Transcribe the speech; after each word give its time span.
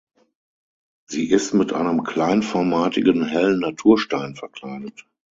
Sie 1.05 1.29
ist 1.29 1.53
mit 1.53 1.73
einem 1.73 2.01
kleinformatigen 2.03 3.23
hellen 3.23 3.59
Naturstein 3.59 4.33
verkleidet. 4.35 5.05